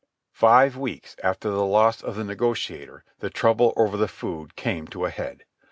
[0.33, 5.05] Five weeks after the loss of the Negociator the trouble over the food came to
[5.05, 5.45] a head.